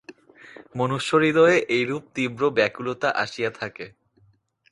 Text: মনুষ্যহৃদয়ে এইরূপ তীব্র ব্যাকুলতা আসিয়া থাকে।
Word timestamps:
মনুষ্যহৃদয়ে 0.75 1.57
এইরূপ 1.69 2.03
তীব্র 2.15 2.41
ব্যাকুলতা 2.57 3.09
আসিয়া 3.23 3.51
থাকে। 3.51 3.85